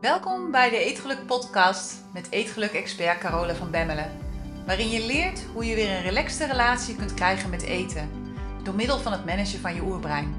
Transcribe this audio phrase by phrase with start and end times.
[0.00, 4.18] Welkom bij de Eetgeluk Podcast met Eetgeluk-expert Carole van Bemmelen.
[4.66, 8.10] Waarin je leert hoe je weer een relaxte relatie kunt krijgen met eten.
[8.62, 10.34] Door middel van het managen van je oerbrein.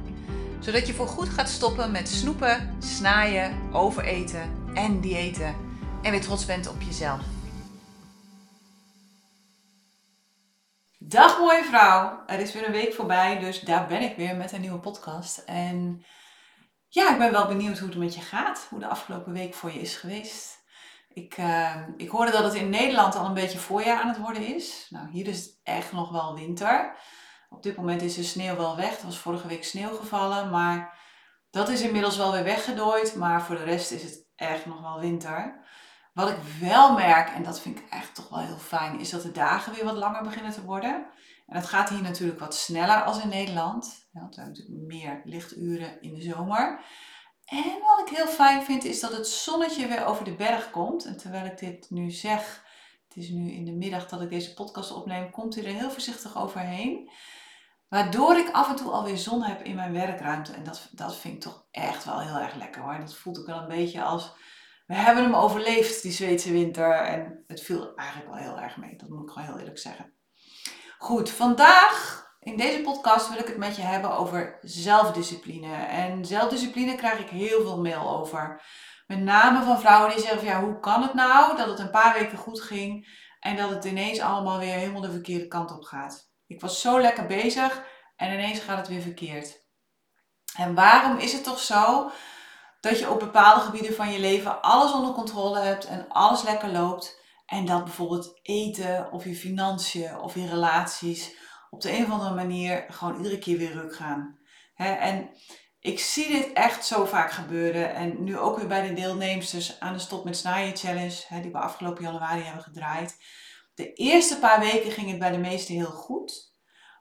[0.59, 5.55] Zodat je voorgoed gaat stoppen met snoepen, snaaien, overeten en diëten.
[6.01, 7.21] En weer trots bent op jezelf.
[10.97, 14.51] Dag mooie vrouw, er is weer een week voorbij, dus daar ben ik weer met
[14.51, 15.37] een nieuwe podcast.
[15.37, 16.03] En
[16.93, 19.71] ja, ik ben wel benieuwd hoe het met je gaat, hoe de afgelopen week voor
[19.71, 20.63] je is geweest.
[21.13, 24.55] Ik, uh, ik hoorde dat het in Nederland al een beetje voorjaar aan het worden
[24.55, 24.87] is.
[24.89, 26.95] Nou, hier is het echt nog wel winter.
[27.49, 28.99] Op dit moment is de sneeuw wel weg.
[28.99, 30.97] Er was vorige week sneeuw gevallen, maar
[31.49, 33.15] dat is inmiddels wel weer weggedooid.
[33.15, 35.59] Maar voor de rest is het echt nog wel winter.
[36.13, 39.21] Wat ik wel merk, en dat vind ik echt toch wel heel fijn, is dat
[39.21, 41.05] de dagen weer wat langer beginnen te worden.
[41.47, 44.00] En dat gaat hier natuurlijk wat sneller als in Nederland.
[44.19, 46.85] Hebben natuurlijk meer lichturen in de zomer.
[47.45, 51.05] En wat ik heel fijn vind, is dat het zonnetje weer over de berg komt.
[51.05, 52.63] En terwijl ik dit nu zeg,
[53.07, 55.91] het is nu in de middag dat ik deze podcast opneem, komt hij er heel
[55.91, 57.11] voorzichtig overheen.
[57.87, 60.53] Waardoor ik af en toe alweer zon heb in mijn werkruimte.
[60.53, 62.99] En dat, dat vind ik toch echt wel heel erg lekker hoor.
[62.99, 64.33] Dat voelt ook wel een beetje als
[64.85, 66.93] we hebben hem overleefd, die Zweedse winter.
[66.93, 68.95] En het viel eigenlijk wel heel erg mee.
[68.95, 70.13] Dat moet ik gewoon heel eerlijk zeggen.
[70.97, 75.75] Goed, vandaag in deze podcast wil ik het met je hebben over zelfdiscipline.
[75.85, 78.61] En zelfdiscipline krijg ik heel veel mail over.
[79.07, 82.13] Met name van vrouwen die zeggen ja, hoe kan het nou dat het een paar
[82.13, 83.07] weken goed ging
[83.39, 86.31] en dat het ineens allemaal weer helemaal de verkeerde kant op gaat.
[86.47, 87.83] Ik was zo lekker bezig
[88.15, 89.59] en ineens gaat het weer verkeerd.
[90.55, 92.11] En waarom is het toch zo
[92.79, 96.69] dat je op bepaalde gebieden van je leven alles onder controle hebt en alles lekker
[96.69, 97.19] loopt.
[97.45, 101.35] En dat bijvoorbeeld eten of je financiën of je relaties
[101.71, 104.39] op de een of andere manier gewoon iedere keer weer ruk gaan.
[104.75, 105.29] en
[105.79, 107.93] ik zie dit echt zo vaak gebeuren.
[107.93, 111.57] En nu ook weer bij de deelnemers aan de Stop met Snijden Challenge, die we
[111.57, 113.17] afgelopen januari hebben gedraaid.
[113.73, 116.53] De eerste paar weken ging het bij de meesten heel goed.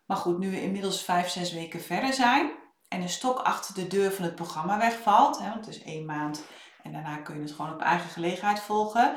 [0.07, 2.51] Maar goed, nu we inmiddels vijf, zes weken verder zijn,
[2.89, 6.05] en een stok achter de deur van het programma wegvalt, hè, want het is één
[6.05, 6.45] maand
[6.83, 9.17] en daarna kun je het gewoon op eigen gelegenheid volgen,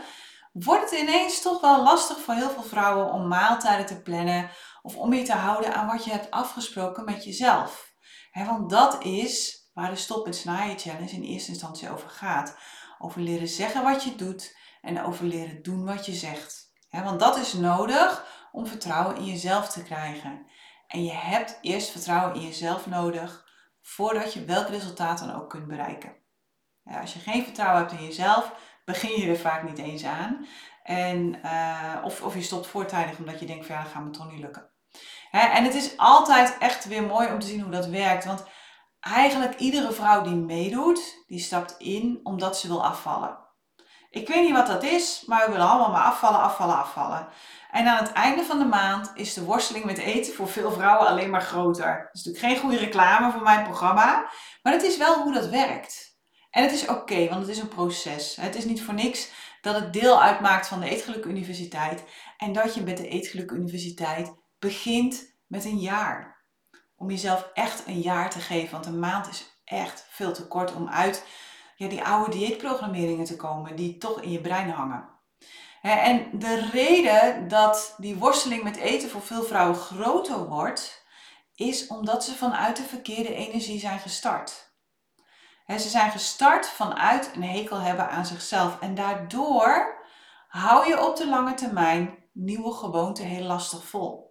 [0.52, 4.50] wordt het ineens toch wel lastig voor heel veel vrouwen om maaltijden te plannen
[4.84, 7.96] of om je te houden aan wat je hebt afgesproken met jezelf.
[8.34, 12.58] Want dat is waar de Stop en Snijden Challenge in eerste instantie over gaat.
[13.00, 16.72] Over leren zeggen wat je doet en over leren doen wat je zegt.
[16.90, 20.46] want dat is nodig om vertrouwen in jezelf te krijgen.
[20.88, 23.46] En je hebt eerst vertrouwen in jezelf nodig
[23.82, 26.16] voordat je welk resultaat dan ook kunt bereiken.
[26.84, 28.54] Als je geen vertrouwen hebt in jezelf,
[28.86, 30.48] begin je er vaak niet eens aan.
[30.84, 34.10] En, uh, of, of je stopt voortijdig omdat je denkt van ja, dat gaat me
[34.10, 34.73] toch niet lukken.
[35.42, 38.26] En het is altijd echt weer mooi om te zien hoe dat werkt.
[38.26, 38.44] Want
[39.00, 43.38] eigenlijk iedere vrouw die meedoet, die stapt in omdat ze wil afvallen.
[44.10, 47.28] Ik weet niet wat dat is, maar we willen allemaal maar afvallen, afvallen, afvallen.
[47.72, 51.08] En aan het einde van de maand is de worsteling met eten voor veel vrouwen
[51.08, 51.98] alleen maar groter.
[51.98, 54.30] Dat is natuurlijk geen goede reclame voor mijn programma,
[54.64, 56.18] maar het is wel hoe dat werkt.
[56.50, 58.36] En het is oké, want het is een proces.
[58.36, 62.04] Het is niet voor niks dat het deel uitmaakt van de Eetgeluk Universiteit
[62.38, 66.46] en dat je met de Eetgeluk Universiteit begint met een jaar.
[66.96, 70.76] Om jezelf echt een jaar te geven, want een maand is echt veel te kort
[70.76, 71.26] om uit
[71.76, 75.10] ja, die oude dieetprogrammeringen te komen die toch in je brein hangen.
[75.82, 81.06] En de reden dat die worsteling met eten voor veel vrouwen groter wordt,
[81.56, 84.72] is omdat ze vanuit de verkeerde energie zijn gestart.
[85.68, 90.02] Ze zijn gestart vanuit een hekel hebben aan zichzelf en daardoor
[90.48, 94.23] hou je op de lange termijn nieuwe gewoonten heel lastig vol.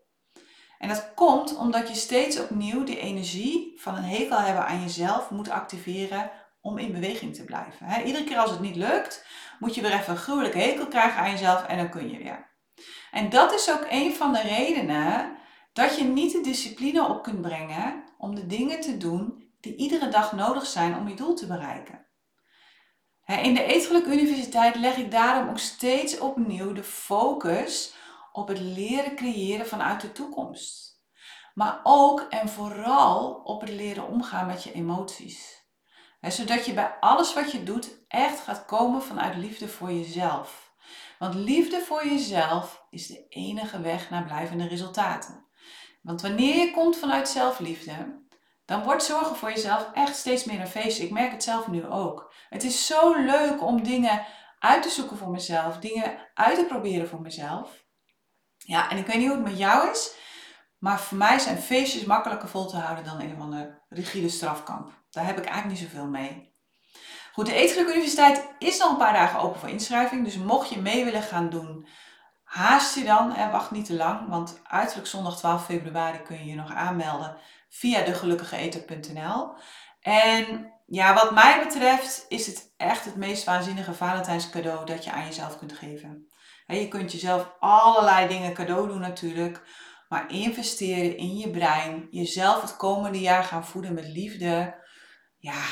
[0.82, 5.30] En dat komt omdat je steeds opnieuw die energie van een hekel hebben aan jezelf
[5.30, 8.06] moet activeren om in beweging te blijven.
[8.06, 9.26] iedere keer als het niet lukt,
[9.58, 12.50] moet je weer even een gruwelijke hekel krijgen aan jezelf en dan kun je weer.
[13.10, 15.36] En dat is ook een van de redenen
[15.72, 20.08] dat je niet de discipline op kunt brengen om de dingen te doen die iedere
[20.08, 22.06] dag nodig zijn om je doel te bereiken.
[23.26, 27.94] In de Eetgeluk Universiteit leg ik daarom ook steeds opnieuw de focus
[28.32, 31.00] op het leren creëren vanuit de toekomst.
[31.54, 35.62] Maar ook en vooral op het leren omgaan met je emoties
[36.30, 40.74] zodat je bij alles wat je doet echt gaat komen vanuit liefde voor jezelf.
[41.18, 45.46] Want liefde voor jezelf is de enige weg naar blijvende resultaten.
[46.02, 48.20] Want wanneer je komt vanuit zelfliefde,
[48.64, 51.04] dan wordt zorgen voor jezelf echt steeds meer een feestje.
[51.04, 52.34] Ik merk het zelf nu ook.
[52.48, 54.26] Het is zo leuk om dingen
[54.58, 57.81] uit te zoeken voor mezelf, dingen uit te proberen voor mezelf.
[58.64, 60.14] Ja, en ik weet niet hoe het met jou is,
[60.78, 64.90] maar voor mij zijn feestjes makkelijker vol te houden dan een of andere rigide strafkamp.
[65.10, 66.52] Daar heb ik eigenlijk niet zoveel mee.
[67.32, 70.24] Goed, de Eetgeluk Universiteit is al een paar dagen open voor inschrijving.
[70.24, 71.86] Dus mocht je mee willen gaan doen,
[72.44, 74.28] haast je dan en wacht niet te lang.
[74.28, 77.36] Want uiterlijk zondag 12 februari kun je je nog aanmelden
[77.68, 79.54] via degelukkigeeter.nl.
[80.00, 85.12] En ja, wat mij betreft is het echt het meest waanzinnige Valentijns cadeau dat je
[85.12, 86.31] aan jezelf kunt geven.
[86.80, 89.62] Je kunt jezelf allerlei dingen cadeau doen natuurlijk.
[90.08, 94.74] Maar investeren in je brein, jezelf het komende jaar gaan voeden met liefde.
[95.38, 95.62] Ja,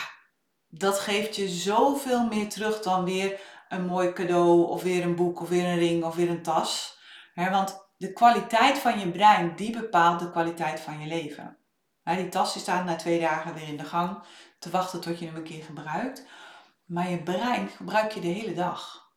[0.69, 5.41] dat geeft je zoveel meer terug dan weer een mooi cadeau of weer een boek
[5.41, 6.99] of weer een ring of weer een tas.
[7.35, 11.59] want de kwaliteit van je brein, die bepaalt de kwaliteit van je leven.
[12.05, 14.23] die tas die staat na twee dagen weer in de gang
[14.59, 16.27] te wachten tot je hem een keer gebruikt.
[16.85, 19.10] Maar je brein gebruik je de hele dag.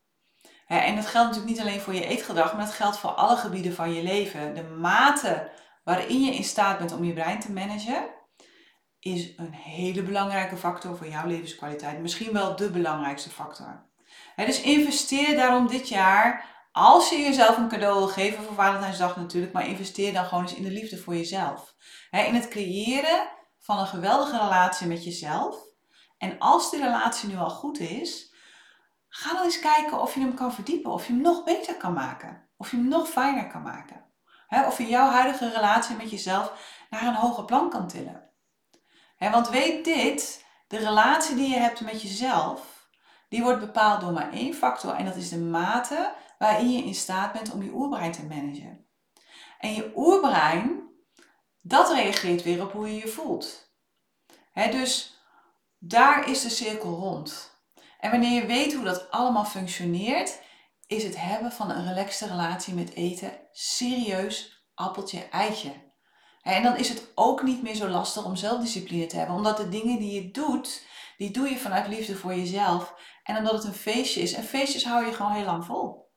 [0.81, 3.73] En dat geldt natuurlijk niet alleen voor je eetgedrag, maar dat geldt voor alle gebieden
[3.73, 4.55] van je leven.
[4.55, 5.51] De mate
[5.83, 8.09] waarin je in staat bent om je brein te managen,
[8.99, 11.99] is een hele belangrijke factor voor jouw levenskwaliteit.
[11.99, 13.85] Misschien wel de belangrijkste factor.
[14.35, 19.53] Dus investeer daarom dit jaar, als je jezelf een cadeau wil geven voor Valentijnsdag natuurlijk,
[19.53, 21.75] maar investeer dan gewoon eens in de liefde voor jezelf.
[22.11, 23.27] In het creëren
[23.59, 25.55] van een geweldige relatie met jezelf.
[26.17, 28.32] En als die relatie nu al goed is,
[29.15, 31.93] ga dan eens kijken of je hem kan verdiepen, of je hem nog beter kan
[31.93, 34.05] maken, of je hem nog fijner kan maken.
[34.49, 36.53] Of je jouw huidige relatie met jezelf
[36.89, 38.29] naar een hoger plan kan tillen.
[39.17, 42.87] Want weet dit, de relatie die je hebt met jezelf,
[43.29, 46.95] die wordt bepaald door maar één factor en dat is de mate waarin je in
[46.95, 48.87] staat bent om je oerbrein te managen.
[49.59, 50.89] En je oerbrein,
[51.61, 53.73] dat reageert weer op hoe je je voelt.
[54.53, 55.21] dus
[55.77, 57.52] daar is de cirkel rond.
[58.03, 60.41] En wanneer je weet hoe dat allemaal functioneert,
[60.87, 65.91] is het hebben van een relaxte relatie met eten serieus appeltje eitje.
[66.41, 69.69] En dan is het ook niet meer zo lastig om zelfdiscipline te hebben, omdat de
[69.69, 70.85] dingen die je doet,
[71.17, 72.95] die doe je vanuit liefde voor jezelf.
[73.23, 74.33] En omdat het een feestje is.
[74.33, 76.11] En feestjes hou je gewoon heel lang vol.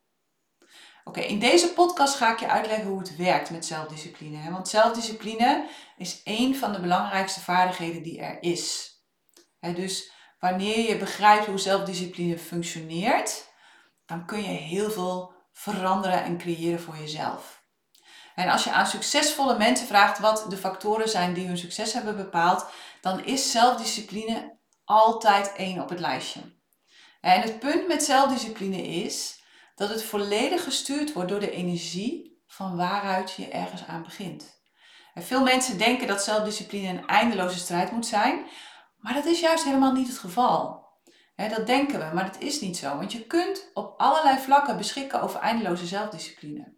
[1.04, 4.50] Oké, in deze podcast ga ik je uitleggen hoe het werkt met zelfdiscipline.
[4.50, 8.94] Want zelfdiscipline is één van de belangrijkste vaardigheden die er is.
[9.60, 10.14] Dus
[10.50, 13.48] wanneer je begrijpt hoe zelfdiscipline functioneert,
[14.06, 17.64] dan kun je heel veel veranderen en creëren voor jezelf.
[18.34, 22.16] En als je aan succesvolle mensen vraagt wat de factoren zijn die hun succes hebben
[22.16, 22.66] bepaald,
[23.00, 26.40] dan is zelfdiscipline altijd één op het lijstje.
[27.20, 29.42] En het punt met zelfdiscipline is
[29.74, 34.60] dat het volledig gestuurd wordt door de energie van waaruit je ergens aan begint.
[35.14, 38.46] Veel mensen denken dat zelfdiscipline een eindeloze strijd moet zijn,
[39.06, 40.84] maar dat is juist helemaal niet het geval.
[41.36, 42.96] dat denken we, maar dat is niet zo.
[42.96, 46.74] Want je kunt op allerlei vlakken beschikken over eindeloze zelfdiscipline.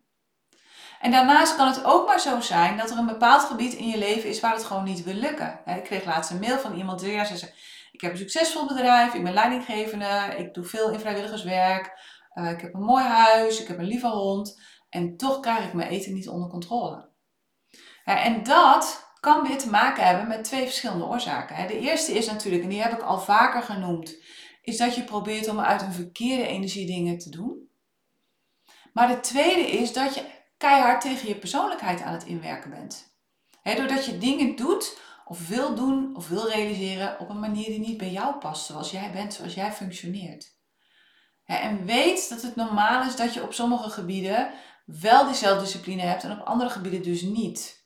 [1.01, 3.99] En daarnaast kan het ook maar zo zijn dat er een bepaald gebied in je
[3.99, 5.61] leven is waar het gewoon niet wil lukken.
[5.67, 7.53] Ik kreeg laatst een mail van iemand die zei:
[7.93, 11.99] Ik heb een succesvol bedrijf, ik ben leidinggevende, ik doe veel in vrijwilligerswerk,
[12.33, 15.73] eh, ik heb een mooi huis, ik heb een lieve hond en toch krijg ik
[15.73, 17.09] mijn eten niet onder controle.
[18.05, 21.67] En dat kan weer te maken hebben met twee verschillende oorzaken.
[21.67, 24.17] De eerste is natuurlijk, en die heb ik al vaker genoemd,
[24.63, 27.69] is dat je probeert om uit een verkeerde energie dingen te doen.
[28.93, 30.25] Maar de tweede is dat je
[30.57, 33.17] keihard tegen je persoonlijkheid aan het inwerken bent.
[33.63, 37.99] doordat je dingen doet of wil doen of wil realiseren op een manier die niet
[37.99, 40.57] bij jou past, zoals jij bent, zoals jij functioneert.
[41.45, 44.51] en weet dat het normaal is dat je op sommige gebieden
[44.85, 47.78] wel die zelfdiscipline hebt en op andere gebieden dus niet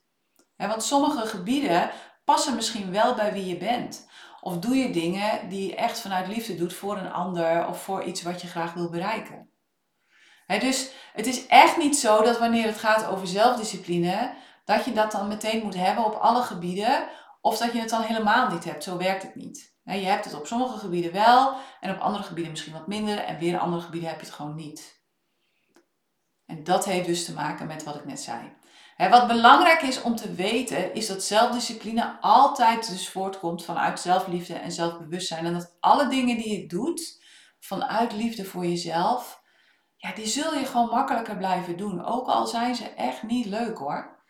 [0.68, 1.90] want sommige gebieden
[2.24, 4.06] passen misschien wel bij wie je bent.
[4.40, 8.02] Of doe je dingen die je echt vanuit liefde doet voor een ander of voor
[8.02, 9.50] iets wat je graag wil bereiken.
[10.46, 15.12] dus het is echt niet zo dat wanneer het gaat over zelfdiscipline, dat je dat
[15.12, 17.08] dan meteen moet hebben op alle gebieden,
[17.40, 18.84] of dat je het dan helemaal niet hebt.
[18.84, 19.74] Zo werkt het niet.
[19.84, 23.38] je hebt het op sommige gebieden wel en op andere gebieden misschien wat minder en
[23.38, 25.00] weer andere gebieden heb je het gewoon niet.
[26.46, 28.52] En dat heeft dus te maken met wat ik net zei
[29.10, 34.72] wat belangrijk is om te weten, is dat zelfdiscipline altijd dus voortkomt vanuit zelfliefde en
[34.72, 35.46] zelfbewustzijn.
[35.46, 37.22] En dat alle dingen die je doet
[37.60, 39.40] vanuit liefde voor jezelf,
[39.96, 42.04] ja, die zul je gewoon makkelijker blijven doen.
[42.04, 44.20] Ook al zijn ze echt niet leuk hoor.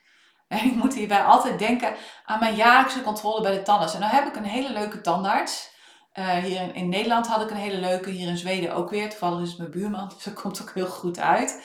[0.48, 3.94] En ik moet hierbij altijd denken aan mijn jaarlijkse controle bij de tandarts.
[3.94, 5.70] En nou heb ik een hele leuke tandarts.
[6.14, 9.10] Uh, hier in, Nederland had ik een hele leuke, hier in Zweden ook weer.
[9.10, 11.64] Toevallig is het mijn buurman, dus dat komt ook heel goed uit.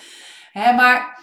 [0.54, 1.20] Maar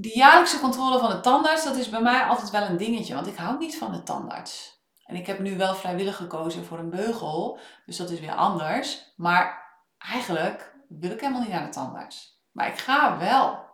[0.00, 3.26] die jaarlijkse controle van de tandarts, dat is bij mij altijd wel een dingetje, want
[3.26, 4.82] ik hou niet van de tandarts.
[5.04, 9.12] En ik heb nu wel vrijwillig gekozen voor een beugel, dus dat is weer anders.
[9.16, 12.42] Maar eigenlijk wil ik helemaal niet naar de tandarts.
[12.52, 13.66] Maar ik ga wel.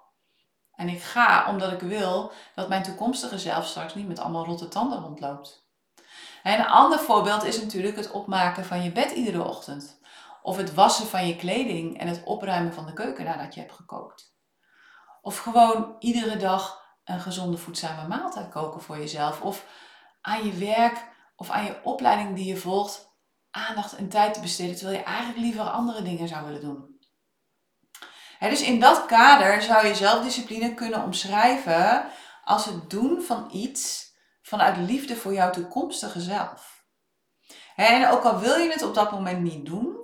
[0.75, 4.69] En ik ga omdat ik wil dat mijn toekomstige zelf straks niet met allemaal rotte
[4.69, 5.67] tanden rondloopt.
[6.43, 10.01] En een ander voorbeeld is natuurlijk het opmaken van je bed iedere ochtend.
[10.43, 13.73] Of het wassen van je kleding en het opruimen van de keuken nadat je hebt
[13.73, 14.34] gekookt.
[15.25, 19.41] Of gewoon iedere dag een gezonde voedzame maaltijd koken voor jezelf.
[19.41, 19.65] Of
[20.21, 21.05] aan je werk
[21.37, 23.13] of aan je opleiding die je volgt
[23.51, 26.99] aandacht en tijd te besteden, terwijl je eigenlijk liever andere dingen zou willen doen.
[28.41, 32.07] dus in dat kader zou je zelfdiscipline kunnen omschrijven
[32.45, 34.13] als het doen van iets
[34.43, 36.85] vanuit liefde voor jouw toekomstige zelf.
[37.77, 39.97] en ook al wil je het op dat moment niet doen,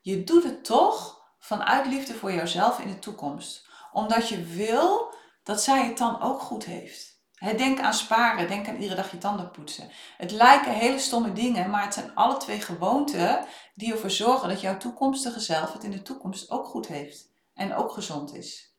[0.00, 3.65] je doet het toch vanuit liefde voor jouzelf in de toekomst.
[3.96, 7.20] Omdat je wil dat zij het dan ook goed heeft.
[7.56, 9.90] denk aan sparen, denk aan iedere dag je tanden poetsen.
[10.16, 14.60] Het lijken hele stomme dingen, maar het zijn alle twee gewoonten die ervoor zorgen dat
[14.60, 18.76] jouw toekomstige zelf het in de toekomst ook goed heeft en ook gezond is.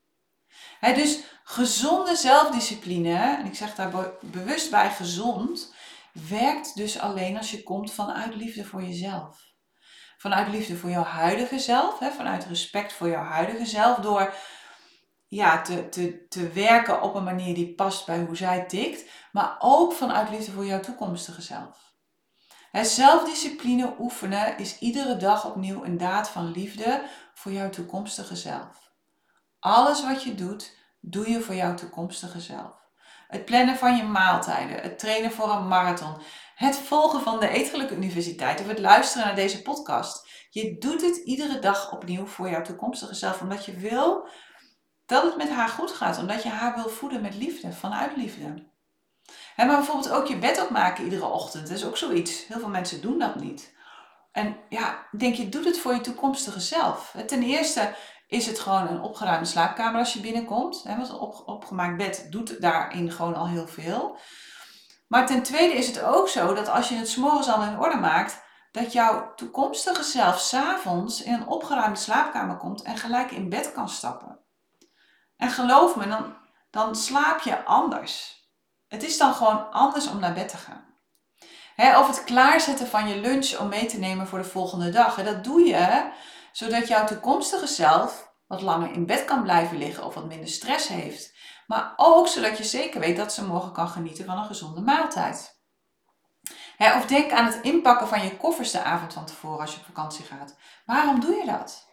[0.81, 5.73] dus gezonde zelfdiscipline, en ik zeg daar bewust bij gezond,
[6.29, 9.45] werkt dus alleen als je komt vanuit liefde voor jezelf.
[10.17, 14.33] Vanuit liefde voor jouw huidige zelf, vanuit respect voor jouw huidige zelf, door
[15.27, 19.55] ja, te, te, te werken op een manier die past bij hoe zij tikt, maar
[19.59, 21.93] ook vanuit liefde voor jouw toekomstige zelf.
[22.71, 27.03] zelfdiscipline oefenen is iedere dag opnieuw een daad van liefde
[27.33, 28.91] voor jouw toekomstige zelf.
[29.59, 32.85] Alles wat je doet, doe je voor jouw toekomstige zelf.
[33.27, 36.21] Het plannen van je maaltijden, het trainen voor een marathon,
[36.55, 40.29] het volgen van de Eetgeluk Universiteit of het luisteren naar deze podcast.
[40.49, 44.27] Je doet het iedere dag opnieuw voor jouw toekomstige zelf, omdat je wil
[45.07, 48.65] dat het met haar goed gaat, omdat je haar wil voeden met liefde, vanuit liefde.
[49.55, 52.47] maar bijvoorbeeld ook je bed opmaken iedere ochtend, dat is ook zoiets.
[52.47, 53.75] Heel veel mensen doen dat niet.
[54.31, 57.15] En ja, denk je, doe het voor je toekomstige zelf.
[57.27, 57.95] Ten eerste
[58.27, 60.83] is het gewoon een opgeruimde slaapkamer als je binnenkomt.
[60.83, 64.17] Want een opgemaakt bed doet daarin gewoon al heel veel.
[65.07, 67.97] Maar ten tweede is het ook zo dat als je het s'morgens al in orde
[67.97, 73.71] maakt, dat jouw toekomstige zelf s'avonds in een opgeruimde slaapkamer komt en gelijk in bed
[73.71, 74.46] kan stappen.
[75.37, 76.35] En geloof me, dan,
[76.71, 78.35] dan slaap je anders.
[78.87, 80.85] Het is dan gewoon anders om naar bed te gaan.
[81.99, 85.23] of het klaarzetten van je lunch om mee te nemen voor de volgende dag.
[85.23, 86.11] dat doe je
[86.51, 90.87] zodat jouw toekomstige zelf wat langer in bed kan blijven liggen of wat minder stress
[90.87, 91.35] heeft.
[91.67, 95.61] Maar ook zodat je zeker weet dat ze morgen kan genieten van een gezonde maaltijd.
[96.77, 99.85] of denk aan het inpakken van je koffers de avond van tevoren als je op
[99.85, 100.57] vakantie gaat.
[100.85, 101.87] Waarom doe je dat?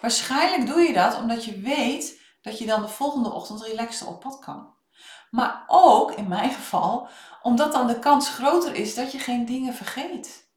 [0.00, 4.20] Waarschijnlijk doe je dat omdat je weet dat je dan de volgende ochtend relaxter op
[4.20, 4.74] pad kan.
[5.30, 7.08] Maar ook, in mijn geval,
[7.42, 10.48] omdat dan de kans groter is dat je geen dingen vergeet.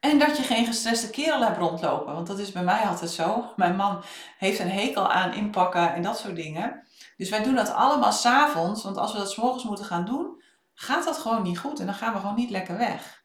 [0.00, 2.14] En dat je geen gestreste kerel hebt rondlopen.
[2.14, 3.44] Want dat is bij mij altijd zo.
[3.56, 4.02] Mijn man
[4.38, 6.86] heeft een hekel aan inpakken en dat soort dingen.
[7.16, 8.82] Dus wij doen dat allemaal s'avonds.
[8.82, 10.42] Want als we dat s'morgens moeten gaan doen,
[10.74, 11.80] gaat dat gewoon niet goed.
[11.80, 13.22] En dan gaan we gewoon niet lekker weg.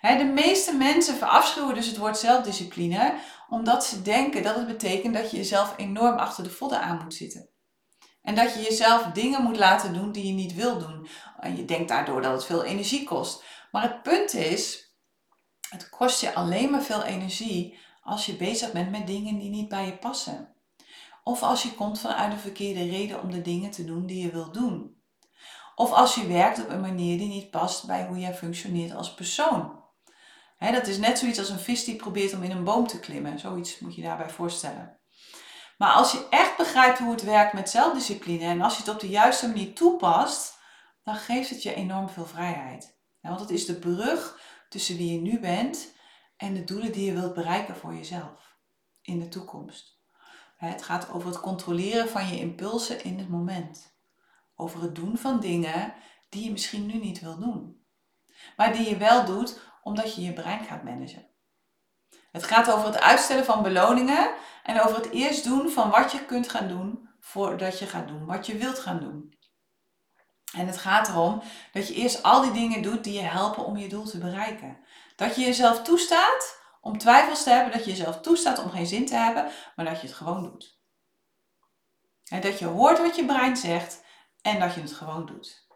[0.00, 3.14] de meeste mensen verafschuwen dus het woord zelfdiscipline
[3.48, 7.14] omdat ze denken dat het betekent dat je jezelf enorm achter de vodden aan moet
[7.14, 7.48] zitten.
[8.22, 11.08] En dat je jezelf dingen moet laten doen die je niet wil doen.
[11.40, 13.44] En je denkt daardoor dat het veel energie kost.
[13.70, 14.92] Maar het punt is,
[15.68, 19.68] het kost je alleen maar veel energie als je bezig bent met dingen die niet
[19.68, 20.54] bij je passen.
[21.24, 24.30] Of als je komt vanuit een verkeerde reden om de dingen te doen die je
[24.30, 24.96] wil doen.
[25.74, 29.14] Of als je werkt op een manier die niet past bij hoe jij functioneert als
[29.14, 29.77] persoon
[30.58, 33.38] dat is net zoiets als een vis die probeert om in een boom te klimmen.
[33.38, 34.98] Zoiets moet je daarbij voorstellen.
[35.78, 39.00] Maar als je echt begrijpt hoe het werkt met zelfdiscipline en als je het op
[39.00, 40.58] de juiste manier toepast,
[41.02, 42.96] dan geeft het je enorm veel vrijheid.
[43.20, 45.94] want het is de brug tussen wie je nu bent
[46.36, 48.56] en de doelen die je wilt bereiken voor jezelf
[49.02, 49.98] in de toekomst.
[50.56, 53.96] Het gaat over het controleren van je impulsen in het moment.
[54.54, 55.94] Over het doen van dingen
[56.28, 57.82] die je misschien nu niet wil doen.
[58.56, 61.26] Maar die je wel doet omdat je je brein gaat managen.
[62.32, 64.30] Het gaat over het uitstellen van beloningen
[64.62, 68.26] en over het eerst doen van wat je kunt gaan doen voordat je gaat doen
[68.26, 69.36] wat je wilt gaan doen.
[70.52, 71.42] En het gaat erom
[71.72, 74.78] dat je eerst al die dingen doet die je helpen om je doel te bereiken.
[75.16, 79.06] Dat je jezelf toestaat om twijfels te hebben, dat je jezelf toestaat om geen zin
[79.06, 80.78] te hebben, maar dat je het gewoon doet.
[82.24, 84.04] En dat je hoort wat je brein zegt
[84.42, 85.66] en dat je het gewoon doet.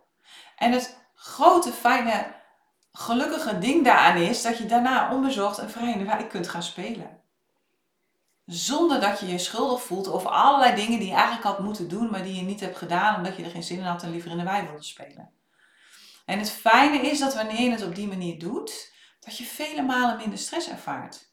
[0.56, 2.41] En het grote, fijne
[2.92, 6.62] gelukkige ding daaraan is dat je daarna onbezorgd en vrij in de wijk kunt gaan
[6.62, 7.20] spelen.
[8.46, 12.10] Zonder dat je je schuldig voelt over allerlei dingen die je eigenlijk had moeten doen,
[12.10, 14.30] maar die je niet hebt gedaan omdat je er geen zin in had en liever
[14.30, 15.32] in de wei wilde spelen.
[16.24, 19.82] En het fijne is dat wanneer je het op die manier doet, dat je vele
[19.82, 21.30] malen minder stress ervaart.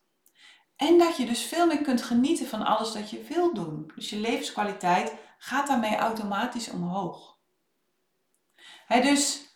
[0.76, 3.92] En dat je dus veel meer kunt genieten van alles dat je wil doen.
[3.96, 7.38] Dus je levenskwaliteit gaat daarmee automatisch omhoog.
[8.88, 9.49] dus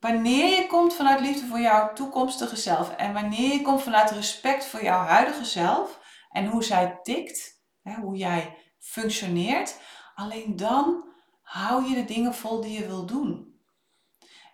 [0.00, 4.66] Wanneer je komt vanuit liefde voor jouw toekomstige zelf en wanneer je komt vanuit respect
[4.66, 5.98] voor jouw huidige zelf,
[6.30, 7.62] en hoe zij tikt,
[8.00, 9.76] hoe jij functioneert,
[10.14, 11.08] alleen dan
[11.42, 13.60] hou je de dingen vol die je wil doen.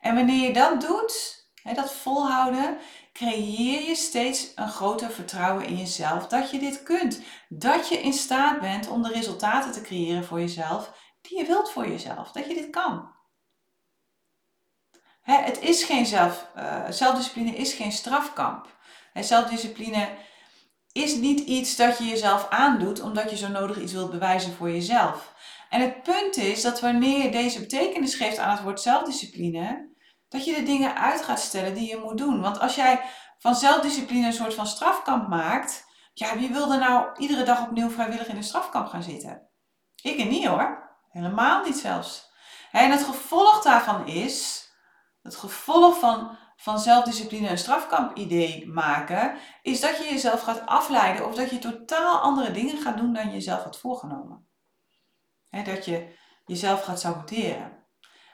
[0.01, 2.79] En wanneer je dat doet, dat volhouden,
[3.13, 7.23] creëer je steeds een groter vertrouwen in jezelf dat je dit kunt.
[7.49, 11.71] Dat je in staat bent om de resultaten te creëren voor jezelf die je wilt
[11.71, 12.33] voor jezelf.
[12.33, 13.14] Dat je dit kan.
[15.25, 18.67] Het is geen zelf, uh, zelfdiscipline is geen strafkamp.
[19.13, 20.09] Hè, zelfdiscipline
[20.93, 24.71] is niet iets dat je jezelf aandoet omdat je zo nodig iets wilt bewijzen voor
[24.71, 25.35] jezelf.
[25.71, 29.89] En het punt is dat wanneer je deze betekenis geeft aan het woord zelfdiscipline,
[30.29, 32.41] dat je de dingen uit gaat stellen die je moet doen.
[32.41, 33.01] Want als jij
[33.39, 37.91] van zelfdiscipline een soort van strafkamp maakt, ja, wie wil er nou iedere dag opnieuw
[37.91, 39.49] vrijwillig in een strafkamp gaan zitten?
[40.03, 40.97] Ik en niet hoor.
[41.09, 42.33] Helemaal niet zelfs.
[42.73, 44.64] En het gevolg daarvan is,
[45.25, 51.27] het gevolg van, van zelfdiscipline een strafkamp idee maken, is dat je jezelf gaat afleiden
[51.27, 54.47] of dat je totaal andere dingen gaat doen dan je jezelf had voorgenomen.
[55.51, 56.15] dat je
[56.47, 57.73] jezelf gaat saboteren.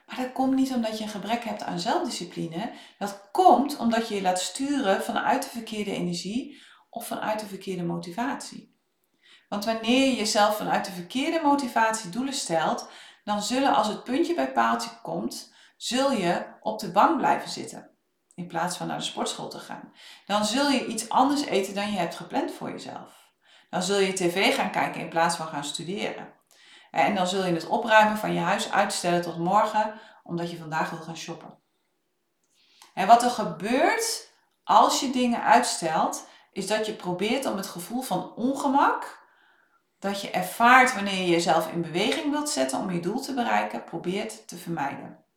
[0.06, 2.72] Maar dat komt niet omdat je een gebrek hebt aan zelfdiscipline.
[2.98, 7.82] Dat komt omdat je je laat sturen vanuit de verkeerde energie of vanuit de verkeerde
[7.82, 8.78] motivatie.
[9.48, 12.88] Want wanneer je jezelf vanuit de verkeerde motivatie doelen stelt,
[13.24, 17.90] dan zullen als het puntje bij paaltje komt, zul je op de bank blijven zitten.
[18.34, 19.92] In plaats van naar de sportschool te gaan.
[20.26, 23.32] Dan zul je iets anders eten dan je hebt gepland voor jezelf.
[23.70, 26.32] Dan zul je tv gaan kijken in plaats van gaan studeren.
[26.90, 30.90] En dan zul je het opruimen van je huis uitstellen tot morgen, omdat je vandaag
[30.90, 31.58] wil gaan shoppen.
[32.94, 34.32] En wat er gebeurt
[34.64, 39.28] als je dingen uitstelt, is dat je probeert om het gevoel van ongemak
[39.98, 43.84] dat je ervaart wanneer je jezelf in beweging wilt zetten om je doel te bereiken,
[43.84, 45.28] probeert te vermijden.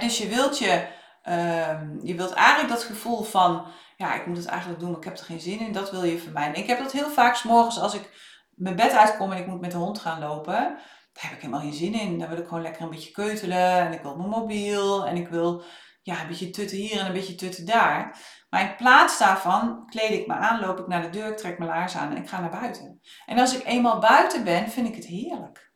[0.00, 0.88] Dus je wilt, je,
[1.22, 5.04] ehm, je wilt eigenlijk dat gevoel van, ja, ik moet het eigenlijk doen, maar ik
[5.04, 6.62] heb er geen zin in, dat wil je vermijden.
[6.62, 8.10] Ik heb dat heel vaak s morgens als ik
[8.50, 10.78] mijn bed uitkom en ik moet met de hond gaan lopen.
[11.12, 12.18] Daar heb ik helemaal geen zin in.
[12.18, 15.28] Dan wil ik gewoon lekker een beetje keutelen en ik wil mijn mobiel en ik
[15.28, 15.64] wil
[16.02, 18.18] ja, een beetje tutten hier en een beetje tutten daar.
[18.50, 21.70] Maar in plaats daarvan kleed ik me aan, loop ik naar de deur, trek mijn
[21.70, 23.00] laars aan en ik ga naar buiten.
[23.26, 25.72] En als ik eenmaal buiten ben, vind ik het heerlijk.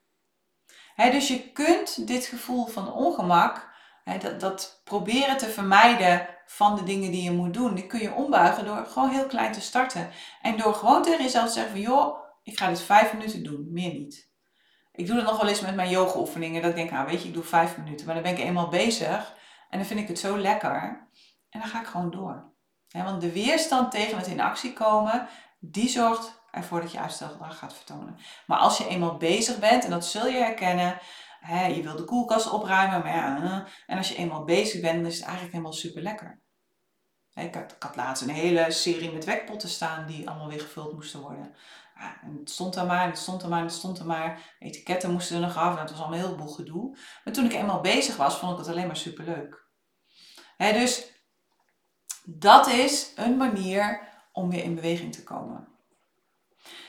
[0.97, 3.72] dus je kunt dit gevoel van ongemak,
[4.05, 8.13] dat, dat proberen te vermijden van de dingen die je moet doen, die kun je
[8.13, 10.11] ombuigen door gewoon heel klein te starten.
[10.43, 13.67] En door gewoon tegen jezelf te zeggen van joh, ik ga dit vijf minuten doen,
[13.71, 14.31] meer niet.
[14.93, 16.63] Ik doe dat nog wel eens met mijn yoga oefeningen.
[16.63, 18.07] Dat ik denk, nou weet je, ik doe vijf minuten.
[18.07, 19.35] Maar dan ben ik eenmaal bezig
[19.71, 21.09] en dan vind ik het zo lekker.
[21.51, 22.53] En dan ga ik gewoon door.
[22.89, 27.75] want de weerstand tegen het in actie komen, die zorgt ervoor dat je uitstelgedrag gaat
[27.75, 28.19] vertonen.
[28.47, 30.99] Maar als je eenmaal bezig bent, en dat zul je herkennen,
[31.49, 35.15] je wil de koelkast opruimen, maar ja, en als je eenmaal bezig bent, dan is
[35.15, 36.41] het eigenlijk helemaal super lekker.
[37.35, 40.93] Ik had, ik had laatst een hele serie met wekpotten staan die allemaal weer gevuld
[40.93, 41.55] moesten worden.
[42.23, 44.55] En het stond er maar, het stond er maar, het stond er maar.
[44.59, 46.99] Etiketten moesten er nog af en het was allemaal een heleboel gedoe.
[47.25, 49.67] Maar toen ik eenmaal bezig was, vond ik het alleen maar superleuk.
[50.57, 51.13] He, dus
[52.25, 55.72] dat is een manier om weer in beweging te komen.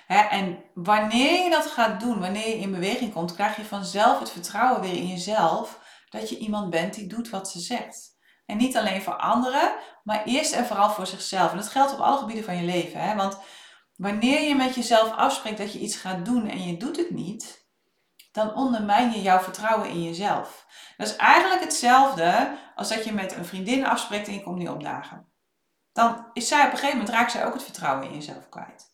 [0.08, 4.32] En wanneer je dat gaat doen, wanneer je in beweging komt, krijg je vanzelf het
[4.32, 8.12] vertrouwen weer in jezelf dat je iemand bent die doet wat ze zegt.
[8.46, 11.52] En niet alleen voor anderen, maar eerst en vooral voor zichzelf.
[11.52, 13.00] En dat geldt op alle gebieden van je leven.
[13.00, 13.16] Hè?
[13.16, 13.38] Want
[13.96, 17.68] wanneer je met jezelf afspreekt dat je iets gaat doen en je doet het niet,
[18.32, 20.66] dan ondermijn je jouw vertrouwen in jezelf.
[20.98, 24.70] Dat is eigenlijk hetzelfde als dat je met een vriendin afspreekt en je komt niet
[24.70, 25.32] opdagen.
[25.92, 28.93] Dan is zij op een gegeven moment raakt zij ook het vertrouwen in jezelf kwijt.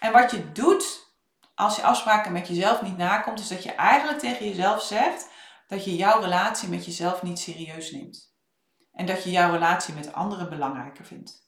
[0.00, 1.06] En wat je doet
[1.54, 5.28] als je afspraken met jezelf niet nakomt, is dat je eigenlijk tegen jezelf zegt
[5.68, 8.36] dat je jouw relatie met jezelf niet serieus neemt.
[8.92, 11.46] En dat je jouw relatie met anderen belangrijker vindt.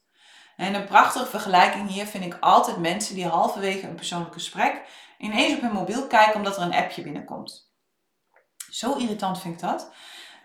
[0.56, 4.82] En een prachtige vergelijking hier vind ik altijd mensen die halverwege een persoonlijk gesprek
[5.18, 7.72] ineens op hun mobiel kijken omdat er een appje binnenkomt.
[8.70, 9.92] Zo irritant vind ik dat.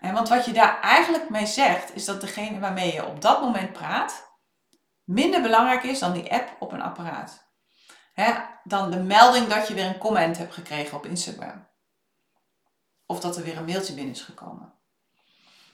[0.00, 3.72] Want wat je daar eigenlijk mee zegt, is dat degene waarmee je op dat moment
[3.72, 4.38] praat,
[5.04, 7.45] minder belangrijk is dan die app op een apparaat.
[8.64, 11.66] Dan de melding dat je weer een comment hebt gekregen op Instagram.
[13.06, 14.72] Of dat er weer een mailtje binnen is gekomen.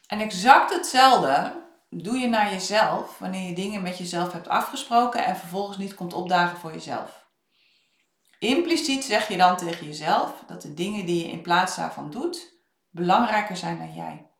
[0.06, 5.36] En exact hetzelfde doe je naar jezelf wanneer je dingen met jezelf hebt afgesproken en
[5.36, 7.26] vervolgens niet komt opdagen voor jezelf.
[8.38, 12.52] Impliciet zeg je dan tegen jezelf dat de dingen die je in plaats daarvan doet
[12.90, 14.31] belangrijker zijn dan jij.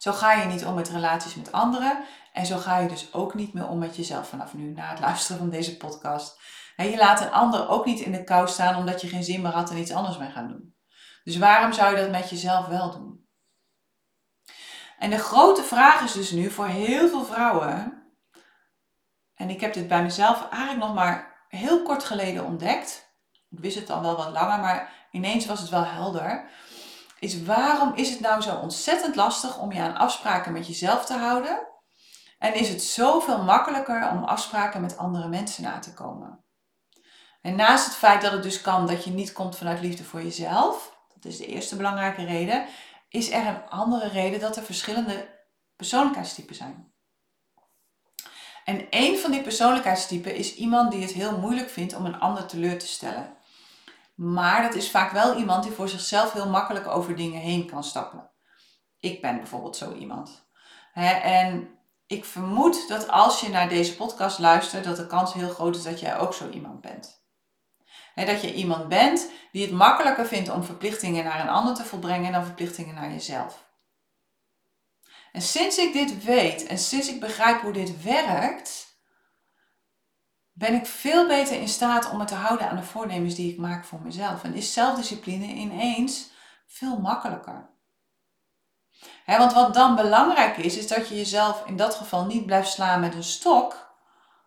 [0.00, 3.34] Zo ga je niet om met relaties met anderen en zo ga je dus ook
[3.34, 6.40] niet meer om met jezelf vanaf nu na het luisteren van deze podcast.
[6.76, 9.52] je laat een ander ook niet in de kou staan omdat je geen zin meer
[9.52, 10.74] had en iets anders mee gaan doen.
[11.24, 13.28] Dus waarom zou je dat met jezelf wel doen?
[14.98, 18.02] En de grote vraag is dus nu voor heel veel vrouwen:
[19.34, 23.14] en ik heb dit bij mezelf eigenlijk nog maar heel kort geleden ontdekt.
[23.50, 26.50] Ik wist het al wel wat langer, maar ineens was het wel helder.
[27.20, 31.14] Is waarom is het nou zo ontzettend lastig om je aan afspraken met jezelf te
[31.14, 31.68] houden?
[32.38, 36.44] En is het zoveel makkelijker om afspraken met andere mensen na te komen?
[37.42, 40.22] En naast het feit dat het dus kan dat je niet komt vanuit liefde voor
[40.22, 42.66] jezelf, dat is de eerste belangrijke reden,
[43.08, 45.38] is er een andere reden dat er verschillende
[45.76, 46.92] persoonlijkheidstypen zijn.
[48.64, 52.46] En een van die persoonlijkheidstypen is iemand die het heel moeilijk vindt om een ander
[52.46, 53.36] teleur te stellen.
[54.22, 57.84] Maar dat is vaak wel iemand die voor zichzelf heel makkelijk over dingen heen kan
[57.84, 58.30] stappen.
[58.98, 60.48] Ik ben bijvoorbeeld zo iemand.
[60.94, 65.76] en ik vermoed dat als je naar deze podcast luistert, dat de kans heel groot
[65.76, 67.20] is dat jij ook zo iemand bent
[68.26, 72.32] dat je iemand bent die het makkelijker vindt om verplichtingen naar een ander te volbrengen
[72.32, 73.68] dan verplichtingen naar jezelf.
[75.32, 78.89] En sinds ik dit weet en sinds ik begrijp hoe dit werkt,
[80.60, 83.58] ben ik veel beter in staat om me te houden aan de voornemens die ik
[83.58, 84.44] maak voor mezelf.
[84.44, 86.30] En is zelfdiscipline ineens
[86.66, 87.68] veel makkelijker.
[89.26, 93.00] want wat dan belangrijk is, is dat je jezelf in dat geval niet blijft slaan
[93.00, 93.94] met een stok,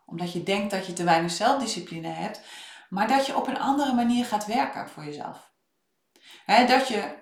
[0.06, 2.41] omdat je denkt dat je te weinig zelfdiscipline hebt,
[2.89, 5.52] maar dat je op een andere manier gaat werken voor jezelf.
[6.45, 7.15] dat je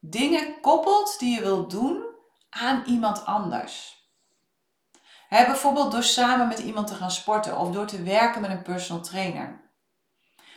[0.00, 2.04] dingen koppelt die je wilt doen
[2.50, 3.93] aan iemand anders.
[5.42, 9.02] Bijvoorbeeld door samen met iemand te gaan sporten of door te werken met een personal
[9.02, 9.60] trainer.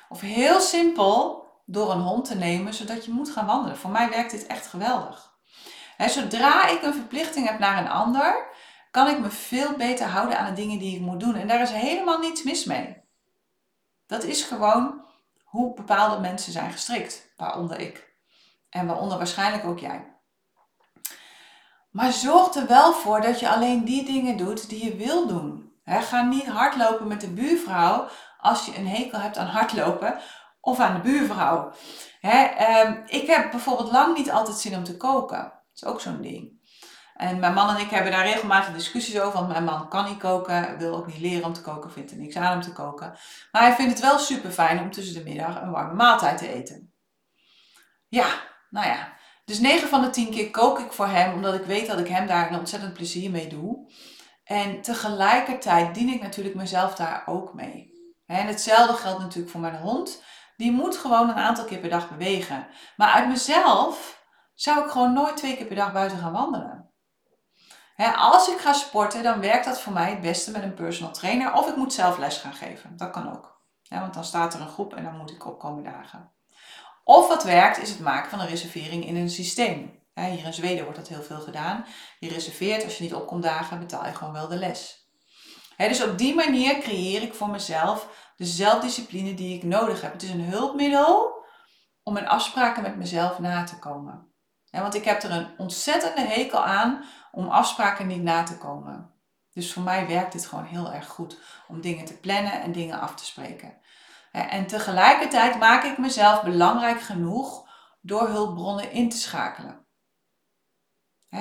[0.10, 3.78] Of heel simpel door een hond te nemen zodat je moet gaan wandelen.
[3.78, 5.38] Voor mij werkt dit echt geweldig.
[5.98, 8.48] zodra ik een verplichting heb naar een ander,
[8.92, 11.36] kan ik me veel beter houden aan de dingen die ik moet doen.
[11.36, 12.98] En daar is helemaal niets mis mee.
[14.08, 15.06] Dat is gewoon
[15.44, 18.14] hoe bepaalde mensen zijn gestrikt, waaronder ik.
[18.70, 20.17] En waaronder waarschijnlijk ook jij.
[21.98, 25.72] Maar zorg er wel voor dat je alleen die dingen doet die je wil doen.
[25.86, 28.08] ga niet hardlopen met de buurvrouw
[28.38, 30.20] als je een hekel hebt aan hardlopen
[30.62, 31.72] of aan de buurvrouw.
[32.22, 35.38] Ehm, ik heb bijvoorbeeld lang niet altijd zin om te koken.
[35.38, 36.62] Dat is ook zo'n ding.
[37.16, 39.34] En mijn man en ik hebben daar regelmatig discussies over.
[39.34, 42.18] Want mijn man kan niet koken, wil ook niet leren om te koken, vindt er
[42.18, 43.18] niks aan om te koken.
[43.52, 46.54] Maar hij vindt het wel super fijn om tussen de middag een warme maaltijd te
[46.54, 46.94] eten.
[48.08, 48.28] Ja,
[48.70, 49.16] nou ja.
[49.48, 52.08] Dus 9 van de 10 keer kook ik voor hem, omdat ik weet dat ik
[52.08, 53.92] hem daar een ontzettend plezier mee doe.
[54.44, 57.92] En tegelijkertijd dien ik natuurlijk mezelf daar ook mee.
[58.26, 60.24] En hetzelfde geldt natuurlijk voor mijn hond.
[60.58, 62.68] Die moet gewoon een aantal keer per dag bewegen.
[62.98, 66.88] Maar uit mezelf zou ik gewoon nooit twee keer per dag buiten gaan wandelen
[68.06, 71.54] als ik ga sporten, dan werkt dat voor mij het beste met een personal trainer.
[71.54, 72.98] Of ik moet zelf les gaan geven.
[72.98, 73.62] Dat kan ook.
[73.90, 76.32] want dan staat er een groep en dan moet ik opkomen dagen.
[77.08, 80.00] Of wat werkt, is het maken van een reservering in een systeem.
[80.14, 81.86] hier in Zweden wordt dat heel veel gedaan.
[82.20, 85.10] Je reserveert, als je niet opkomt dagen, betaal je gewoon wel de les.
[85.78, 90.14] dus op die manier creëer ik voor mezelf de zelfdiscipline die ik nodig heb.
[90.14, 91.46] Het is een hulpmiddel
[92.04, 94.32] om mijn afspraken met mezelf na te komen.
[94.72, 99.14] want ik heb er een ontzettende hekel aan om afspraken niet na te komen.
[99.54, 103.00] Dus voor mij werkt het gewoon heel erg goed om dingen te plannen en dingen
[103.00, 103.78] af te spreken.
[104.42, 107.68] En tegelijkertijd maak ik mezelf belangrijk genoeg
[108.02, 109.86] door hulpbronnen in te schakelen.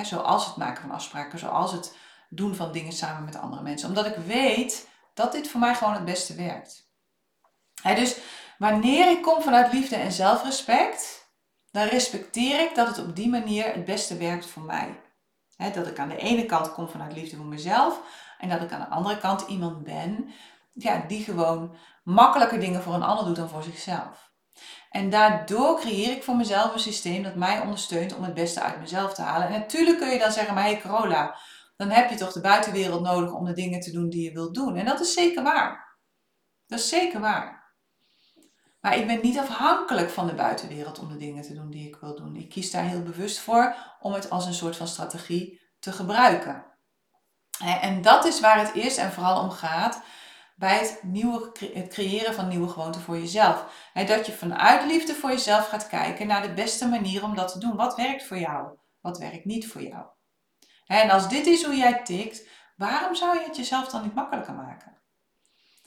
[0.01, 1.97] Zoals het maken van afspraken, zoals het
[2.29, 3.87] doen van dingen samen met andere mensen.
[3.87, 6.91] Omdat ik weet dat dit voor mij gewoon het beste werkt.
[7.83, 8.17] Dus
[8.57, 11.31] wanneer ik kom vanuit liefde en zelfrespect,
[11.71, 15.01] dan respecteer ik dat het op die manier het beste werkt voor mij
[15.57, 18.01] dat ik aan de ene kant kom vanuit liefde voor mezelf
[18.37, 20.29] en dat ik aan de andere kant iemand ben
[20.73, 21.75] ja, die gewoon
[22.07, 24.31] makkelijker dingen voor een ander doet dan voor zichzelf.
[24.89, 28.79] En daardoor creëer ik voor mezelf een systeem dat mij ondersteunt om het beste uit
[28.79, 29.47] mezelf te halen.
[29.47, 31.37] En natuurlijk kun je dan zeggen, maar hey Carola,
[31.75, 34.55] dan heb je toch de buitenwereld nodig om de dingen te doen die je wilt
[34.55, 34.75] doen.
[34.75, 35.97] En dat is zeker waar.
[36.67, 37.73] Dat is zeker waar.
[38.81, 41.95] Maar ik ben niet afhankelijk van de buitenwereld om de dingen te doen die ik
[41.95, 42.35] wil doen.
[42.35, 46.65] Ik kies daar heel bewust voor om het als een soort van strategie te gebruiken.
[47.81, 50.01] En dat is waar het eerst en vooral om gaat
[50.57, 53.65] bij het, nieuwe, het creëren van nieuwe gewoonten voor jezelf.
[53.93, 57.59] Dat je vanuit liefde voor jezelf gaat kijken naar de beste manier om dat te
[57.59, 57.75] doen.
[57.75, 58.77] Wat werkt voor jou?
[59.01, 60.05] Wat werkt niet voor jou?
[60.85, 64.53] En als dit is hoe jij tikt, waarom zou je het jezelf dan niet makkelijker
[64.53, 64.95] maken?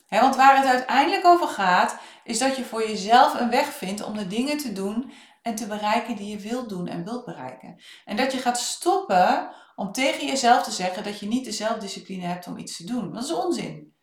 [0.09, 4.17] want waar het uiteindelijk over gaat, is dat je voor jezelf een weg vindt om
[4.17, 7.81] de dingen te doen en te bereiken die je wilt doen en wilt bereiken.
[8.05, 12.27] En dat je gaat stoppen om tegen jezelf te zeggen dat je niet de zelfdiscipline
[12.27, 13.13] hebt om iets te doen.
[13.13, 13.95] Dat is onzin.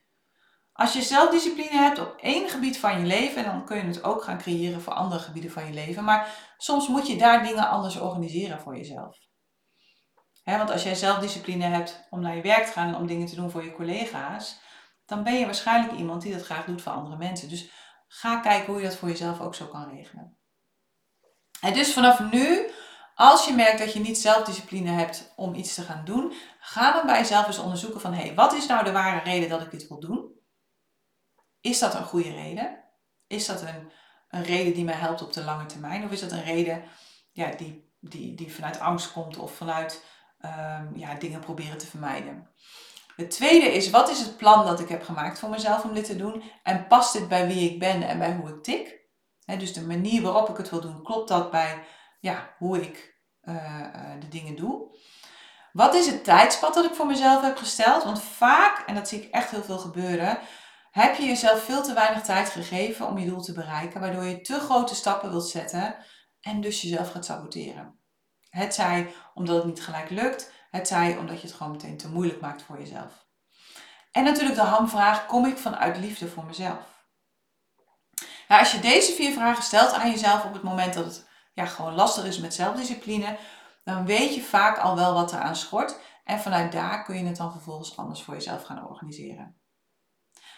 [0.78, 4.24] Als je zelfdiscipline hebt op één gebied van je leven, dan kun je het ook
[4.24, 6.04] gaan creëren voor andere gebieden van je leven.
[6.04, 9.18] Maar soms moet je daar dingen anders organiseren voor jezelf.
[10.44, 13.36] want als jij zelfdiscipline hebt om naar je werk te gaan en om dingen te
[13.36, 14.60] doen voor je collega's,
[15.06, 17.50] dan ben je waarschijnlijk iemand die dat graag doet voor andere mensen.
[17.50, 17.70] Dus
[18.08, 20.38] ga kijken hoe je dat voor jezelf ook zo kan regelen.
[21.62, 22.72] En dus vanaf nu,
[23.16, 27.06] als je merkt dat je niet zelfdiscipline hebt om iets te gaan doen, ga dan
[27.06, 29.72] bij jezelf eens onderzoeken van hé, hey, wat is nou de ware reden dat ik
[29.72, 30.37] dit wil doen?
[31.68, 32.84] Is dat een goede reden?
[33.28, 33.92] Is dat een,
[34.30, 36.04] een reden die mij helpt op de lange termijn?
[36.04, 36.84] Of is dat een reden
[37.32, 40.04] ja, die, die, die vanuit angst komt of vanuit
[40.42, 42.50] um, ja, dingen proberen te vermijden?
[43.16, 46.06] Het tweede is, wat is het plan dat ik heb gemaakt voor mezelf om dit
[46.06, 46.44] te doen?
[46.64, 48.96] En past dit bij wie ik ben en bij hoe ik tik?
[49.58, 51.84] dus de manier waarop ik het wil doen, klopt dat bij
[52.20, 54.96] ja, hoe ik uh, de dingen doe?
[55.74, 58.04] Wat is het tijdspad dat ik voor mezelf heb gesteld?
[58.04, 60.40] Want vaak, en dat zie ik echt heel veel gebeuren,
[61.04, 64.42] heb je jezelf veel te weinig tijd gegeven om je doel te bereiken, waardoor je
[64.42, 65.96] te grote stappen wilt zetten
[66.42, 68.00] en dus jezelf gaat saboteren.
[68.50, 72.10] Het zij omdat het niet gelijk lukt, het zij omdat je het gewoon meteen te
[72.10, 73.26] moeilijk maakt voor jezelf.
[74.12, 77.06] En natuurlijk de hamvraag, kom ik vanuit liefde voor mezelf?
[78.48, 81.94] Als je deze vier vragen stelt aan jezelf op het moment dat het ja, gewoon
[81.94, 83.38] lastig is met zelfdiscipline,
[83.84, 86.00] dan weet je vaak al wel wat er aan schort.
[86.24, 89.62] En vanuit daar kun je het dan vervolgens anders voor jezelf gaan organiseren.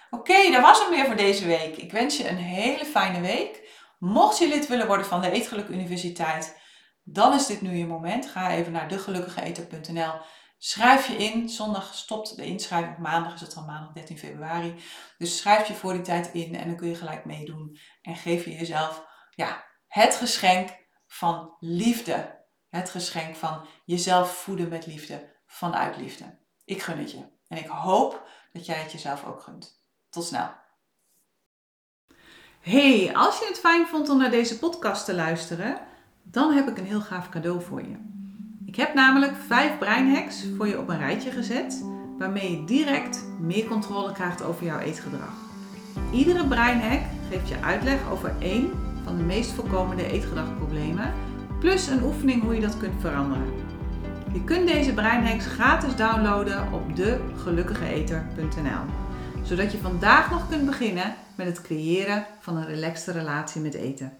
[0.10, 1.78] Oké, dat was het weer voor deze week.
[1.78, 3.68] Ik wens je een hele fijne week.
[4.00, 6.62] Mocht je lid willen worden van de Eetgeluk Universiteit,
[7.04, 8.26] dan is dit nu je moment.
[8.26, 10.14] Ga even naar degelukkigeeter.nl.
[10.58, 11.50] Schrijf je in.
[11.50, 12.98] Zondag stopt de inschrijving.
[12.98, 14.76] Maandag is het al maandag 13 februari.
[15.18, 17.80] Dus schrijf je voor die tijd in en dan kun je gelijk meedoen.
[18.02, 20.70] En geef je jezelf ja, het geschenk
[21.08, 22.38] van liefde.
[22.70, 26.40] Het geschenk van jezelf voeden met liefde, vanuit liefde.
[26.66, 27.26] Ik gun het je.
[27.48, 29.79] En ik hoop dat jij het jezelf ook gunt.
[30.10, 30.50] Tot snel.
[32.60, 35.78] Hey, als je het fijn vond om naar deze podcast te luisteren,
[36.24, 37.96] dan heb ik een heel gaaf cadeau voor je.
[38.66, 41.84] Ik heb namelijk vijf breinhacks voor je op een rijtje gezet,
[42.18, 45.34] waarmee je direct meer controle krijgt over jouw eetgedrag.
[46.12, 48.72] Iedere breinhack geeft je uitleg over één
[49.04, 51.14] van de meest voorkomende eetgedragproblemen,
[51.60, 53.54] plus een oefening hoe je dat kunt veranderen.
[54.34, 59.09] Je kunt deze breinhacks gratis downloaden op degelukkigeeter.nl,
[59.50, 64.18] zodat je vandaag nog kunt beginnen met het creëren van een relaxte relatie met eten.